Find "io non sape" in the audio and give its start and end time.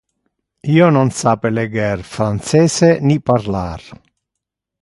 0.75-1.51